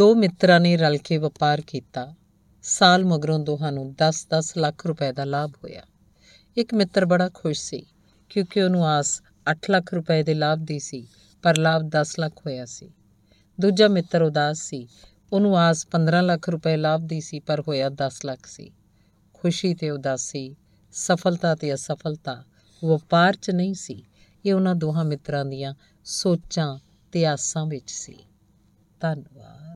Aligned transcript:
ਦੋ 0.00 0.14
ਮਿੱਤਰਾਂ 0.14 0.60
ਨੇ 0.60 0.76
ਰਲ 0.76 0.96
ਕੇ 0.96 1.18
ਵਪਾਰ 1.18 1.60
ਕੀਤਾ। 1.60 2.14
ਸਾਲ 2.62 3.04
ਮਗਰੋਂ 3.04 3.38
ਦੋਹਾਂ 3.38 3.72
ਨੂੰ 3.72 3.94
10-10 3.94 4.58
ਲੱਖ 4.58 4.86
ਰੁਪਏ 4.86 5.12
ਦਾ 5.12 5.24
ਲਾਭ 5.24 5.52
ਹੋਇਆ। 5.64 5.82
ਇੱਕ 6.56 6.74
ਮਿੱਤਰ 6.74 7.06
ਬੜਾ 7.06 7.28
ਖੁਸ਼ 7.34 7.60
ਸੀ, 7.60 7.86
ਕਿਉਂਕਿ 8.28 8.62
ਉਹਨੂੰ 8.62 8.86
ਆਸ 8.86 9.22
8 9.50 9.70
ਲੱਖ 9.70 9.94
ਰੁਪਏ 9.94 10.22
ਦੇ 10.22 10.34
ਲਾਭ 10.34 10.58
ਦੀ 10.58 10.78
ਸੀ, 10.78 11.08
ਪਰ 11.42 11.56
ਲਾਭ 11.56 11.82
10 11.82 12.18
ਲੱਖ 12.18 12.32
ਹੋਇਆ 12.46 12.64
ਸੀ। 12.64 12.90
ਦੂਜਾ 13.60 13.88
ਮਿੱਤਰ 13.88 14.22
ਉਦਾਸ 14.22 14.58
ਸੀ, 14.58 14.88
ਉਹਨੂੰ 15.32 15.58
ਆਸ 15.58 15.86
15 15.86 16.22
ਲੱਖ 16.22 16.48
ਰੁਪਏ 16.48 16.76
ਲਾਭ 16.76 17.00
ਦੀ 17.00 17.20
ਸੀ, 17.20 17.40
ਪਰ 17.40 17.60
ਹੋਇਆ 17.60 17.88
10 17.88 18.24
ਲੱਖ 18.24 18.46
ਸੀ। 18.46 18.72
ਖੁਸ਼ੀ 19.34 19.74
ਤੇ 19.74 19.90
ਉਦਾਸੀ, 19.90 20.56
ਸਫਲਤਾ 20.92 21.54
ਤੇ 21.54 21.74
ਅਸਫਲਤਾ, 21.74 22.44
ਵਪਾਰ 22.84 23.36
'ਚ 23.36 23.50
ਨਹੀਂ 23.50 23.74
ਸੀ, 23.74 24.04
ਇਹ 24.46 24.54
ਉਹਨਾਂ 24.54 24.74
ਦੋਹਾਂ 24.74 25.04
ਮਿੱਤਰਾਂ 25.04 25.44
ਦੀਆਂ 25.44 25.74
ਸੋਚਾਂ 26.04 26.78
ਤੇ 27.12 27.26
ਆਸਾਂ 27.26 27.66
ਵਿੱਚ 27.66 27.90
ਸੀ। 27.90 28.16
ਧੰਨਵਾਦ। 29.00 29.60